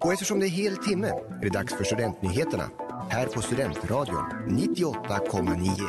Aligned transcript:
Och 0.00 0.12
eftersom 0.12 0.40
det 0.40 0.46
är 0.46 0.50
hel 0.50 0.76
timme 0.76 1.08
är 1.08 1.42
det 1.42 1.48
dags 1.48 1.74
för 1.74 1.84
Studentnyheterna 1.84 2.70
här 3.10 3.26
på 3.26 3.42
Studentradion 3.42 4.24
98,9. 4.48 5.88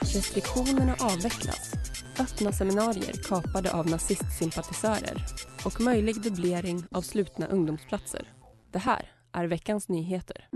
Restriktionerna 0.00 0.96
avvecklas. 1.00 1.72
Öppna 2.20 2.52
seminarier 2.52 3.12
kapade 3.28 3.72
av 3.72 3.90
nazistsympatisörer 3.90 5.24
och 5.64 5.80
möjlig 5.80 6.22
dubblering 6.22 6.84
av 6.90 7.02
slutna 7.02 7.46
ungdomsplatser. 7.46 8.32
Det 8.72 8.78
här 8.78 9.10
är 9.32 9.46
veckans 9.46 9.88
nyheter. 9.88 10.48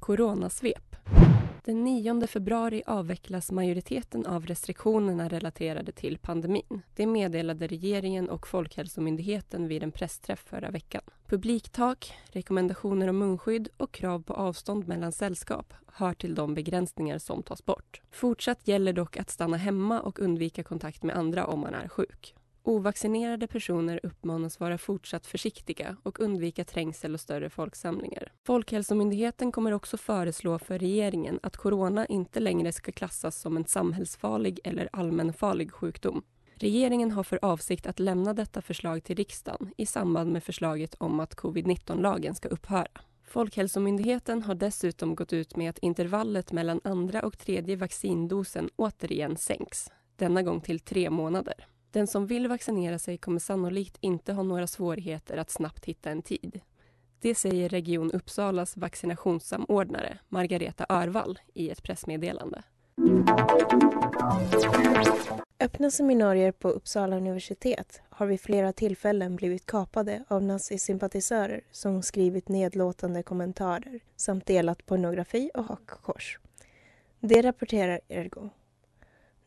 Coronasvep. 0.00 0.93
Den 1.66 1.84
9 1.84 2.26
februari 2.26 2.82
avvecklas 2.86 3.52
majoriteten 3.52 4.26
av 4.26 4.46
restriktionerna 4.46 5.28
relaterade 5.28 5.92
till 5.92 6.18
pandemin. 6.18 6.82
Det 6.94 7.06
meddelade 7.06 7.66
regeringen 7.66 8.28
och 8.30 8.46
Folkhälsomyndigheten 8.46 9.68
vid 9.68 9.82
en 9.82 9.92
pressträff 9.92 10.40
förra 10.40 10.70
veckan. 10.70 11.02
Publiktak, 11.26 12.14
rekommendationer 12.26 13.08
om 13.08 13.18
munskydd 13.18 13.68
och 13.76 13.92
krav 13.92 14.22
på 14.22 14.34
avstånd 14.34 14.88
mellan 14.88 15.12
sällskap 15.12 15.74
hör 15.92 16.14
till 16.14 16.34
de 16.34 16.54
begränsningar 16.54 17.18
som 17.18 17.42
tas 17.42 17.64
bort. 17.64 18.02
Fortsatt 18.10 18.68
gäller 18.68 18.92
dock 18.92 19.16
att 19.16 19.30
stanna 19.30 19.56
hemma 19.56 20.00
och 20.00 20.20
undvika 20.20 20.62
kontakt 20.62 21.02
med 21.02 21.16
andra 21.16 21.46
om 21.46 21.60
man 21.60 21.74
är 21.74 21.88
sjuk. 21.88 22.34
Ovaccinerade 22.66 23.46
personer 23.46 24.00
uppmanas 24.02 24.60
vara 24.60 24.78
fortsatt 24.78 25.26
försiktiga 25.26 25.96
och 26.02 26.20
undvika 26.20 26.64
trängsel 26.64 27.14
och 27.14 27.20
större 27.20 27.50
folksamlingar. 27.50 28.32
Folkhälsomyndigheten 28.46 29.52
kommer 29.52 29.72
också 29.72 29.96
föreslå 29.96 30.58
för 30.58 30.78
regeringen 30.78 31.40
att 31.42 31.56
corona 31.56 32.06
inte 32.06 32.40
längre 32.40 32.72
ska 32.72 32.92
klassas 32.92 33.36
som 33.40 33.56
en 33.56 33.64
samhällsfarlig 33.64 34.60
eller 34.64 34.88
allmänfarlig 34.92 35.72
sjukdom. 35.72 36.22
Regeringen 36.54 37.10
har 37.10 37.22
för 37.22 37.38
avsikt 37.42 37.86
att 37.86 37.98
lämna 37.98 38.34
detta 38.34 38.62
förslag 38.62 39.04
till 39.04 39.16
riksdagen 39.16 39.72
i 39.76 39.86
samband 39.86 40.32
med 40.32 40.44
förslaget 40.44 40.94
om 40.94 41.20
att 41.20 41.34
covid-19-lagen 41.34 42.34
ska 42.34 42.48
upphöra. 42.48 43.00
Folkhälsomyndigheten 43.24 44.42
har 44.42 44.54
dessutom 44.54 45.14
gått 45.14 45.32
ut 45.32 45.56
med 45.56 45.70
att 45.70 45.78
intervallet 45.78 46.52
mellan 46.52 46.80
andra 46.84 47.22
och 47.22 47.38
tredje 47.38 47.76
vaccindosen 47.76 48.70
återigen 48.76 49.36
sänks, 49.36 49.90
denna 50.16 50.42
gång 50.42 50.60
till 50.60 50.80
tre 50.80 51.10
månader. 51.10 51.66
Den 51.94 52.06
som 52.06 52.26
vill 52.26 52.48
vaccinera 52.48 52.98
sig 52.98 53.18
kommer 53.18 53.38
sannolikt 53.38 53.96
inte 54.00 54.32
ha 54.32 54.42
några 54.42 54.66
svårigheter 54.66 55.36
att 55.36 55.50
snabbt 55.50 55.84
hitta 55.84 56.10
en 56.10 56.22
tid. 56.22 56.60
Det 57.20 57.34
säger 57.34 57.68
Region 57.68 58.12
Uppsalas 58.12 58.76
vaccinationssamordnare 58.76 60.18
Margareta 60.28 60.86
Örvall 60.88 61.38
i 61.54 61.70
ett 61.70 61.82
pressmeddelande. 61.82 62.62
Öppna 65.60 65.90
seminarier 65.90 66.52
på 66.52 66.68
Uppsala 66.68 67.16
universitet 67.16 68.00
har 68.10 68.26
vid 68.26 68.40
flera 68.40 68.72
tillfällen 68.72 69.36
blivit 69.36 69.66
kapade 69.66 70.24
av 70.28 70.42
nazisympatisörer 70.42 71.60
som 71.70 72.02
skrivit 72.02 72.48
nedlåtande 72.48 73.22
kommentarer 73.22 74.00
samt 74.16 74.46
delat 74.46 74.86
pornografi 74.86 75.50
och 75.54 75.64
hakkors. 75.64 76.38
Det 77.20 77.42
rapporterar 77.42 78.00
Ergo. 78.08 78.50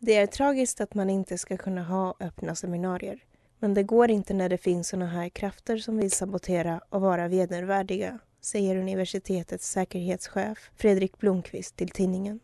Det 0.07 0.15
är 0.15 0.27
tragiskt 0.27 0.81
att 0.81 0.93
man 0.93 1.09
inte 1.09 1.37
ska 1.37 1.57
kunna 1.57 1.83
ha 1.83 2.15
öppna 2.19 2.55
seminarier. 2.55 3.23
Men 3.59 3.73
det 3.73 3.83
går 3.83 4.11
inte 4.11 4.33
när 4.33 4.49
det 4.49 4.57
finns 4.57 4.87
såna 4.87 5.05
här 5.05 5.29
krafter 5.29 5.77
som 5.77 5.97
vill 5.97 6.11
sabotera 6.11 6.81
och 6.89 7.01
vara 7.01 7.27
vedervärdiga, 7.27 8.19
säger 8.41 8.77
universitetets 8.77 9.71
säkerhetschef 9.71 10.71
Fredrik 10.75 11.17
Blomqvist 11.17 11.75
till 11.75 11.89
tidningen. 11.89 12.39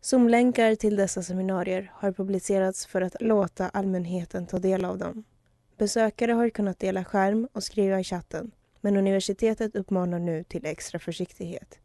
Zoomlänkar 0.00 0.74
till 0.74 0.96
dessa 0.96 1.22
seminarier 1.22 1.92
har 1.94 2.12
publicerats 2.12 2.86
för 2.86 3.02
att 3.02 3.16
låta 3.20 3.68
allmänheten 3.68 4.46
ta 4.46 4.58
del 4.58 4.84
av 4.84 4.98
dem. 4.98 5.24
Besökare 5.78 6.32
har 6.32 6.50
kunnat 6.50 6.78
dela 6.78 7.04
skärm 7.04 7.48
och 7.52 7.62
skriva 7.62 8.00
i 8.00 8.04
chatten, 8.04 8.50
men 8.80 8.96
universitetet 8.96 9.76
uppmanar 9.76 10.18
nu 10.18 10.44
till 10.44 10.66
extra 10.66 10.98
försiktighet. 10.98 11.78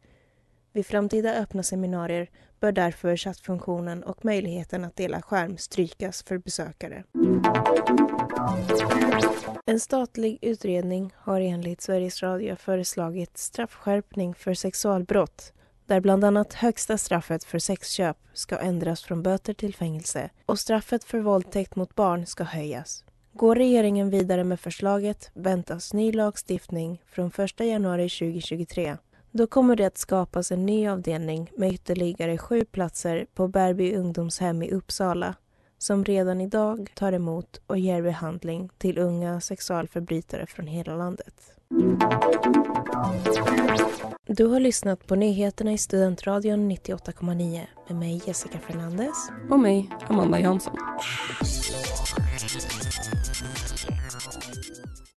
Vid 0.72 0.86
framtida 0.86 1.34
öppna 1.34 1.62
seminarier 1.62 2.30
bör 2.60 2.72
därför 2.72 3.16
chattfunktionen 3.16 4.02
och 4.02 4.24
möjligheten 4.24 4.84
att 4.84 4.96
dela 4.96 5.22
skärm 5.22 5.58
strykas 5.58 6.22
för 6.22 6.38
besökare. 6.38 7.04
En 9.66 9.80
statlig 9.80 10.38
utredning 10.42 11.12
har 11.16 11.40
enligt 11.40 11.80
Sveriges 11.80 12.22
Radio 12.22 12.56
föreslagit 12.56 13.38
straffskärpning 13.38 14.34
för 14.34 14.54
sexualbrott 14.54 15.52
där 15.86 16.00
bland 16.00 16.24
annat 16.24 16.54
högsta 16.54 16.98
straffet 16.98 17.44
för 17.44 17.58
sexköp 17.58 18.16
ska 18.32 18.58
ändras 18.58 19.02
från 19.02 19.22
böter 19.22 19.54
till 19.54 19.74
fängelse 19.74 20.30
och 20.46 20.58
straffet 20.58 21.04
för 21.04 21.18
våldtäkt 21.18 21.76
mot 21.76 21.94
barn 21.94 22.26
ska 22.26 22.44
höjas. 22.44 23.04
Går 23.32 23.56
regeringen 23.56 24.10
vidare 24.10 24.44
med 24.44 24.60
förslaget 24.60 25.30
väntas 25.34 25.92
ny 25.92 26.12
lagstiftning 26.12 27.02
från 27.06 27.30
1 27.38 27.60
januari 27.60 28.08
2023 28.08 28.96
då 29.32 29.46
kommer 29.46 29.76
det 29.76 29.84
att 29.84 29.98
skapas 29.98 30.52
en 30.52 30.66
ny 30.66 30.88
avdelning 30.88 31.50
med 31.56 31.72
ytterligare 31.72 32.38
sju 32.38 32.64
platser 32.64 33.26
på 33.34 33.48
Bärby 33.48 33.94
ungdomshem 33.94 34.62
i 34.62 34.70
Uppsala 34.70 35.34
som 35.78 36.04
redan 36.04 36.40
idag 36.40 36.92
tar 36.94 37.12
emot 37.12 37.60
och 37.66 37.78
ger 37.78 38.02
behandling 38.02 38.70
till 38.78 38.98
unga 38.98 39.40
sexualförbrytare 39.40 40.46
från 40.46 40.66
hela 40.66 40.96
landet. 40.96 41.34
Du 44.26 44.46
har 44.46 44.60
lyssnat 44.60 45.06
på 45.06 45.14
nyheterna 45.14 45.72
i 45.72 45.78
Studentradion 45.78 46.70
98,9 46.70 47.60
med 47.88 47.96
mig 47.96 48.22
Jessica 48.26 48.58
Fernandez 48.58 49.30
och 49.50 49.60
mig, 49.60 49.90
Amanda 50.08 50.40
Jansson. 50.40 50.76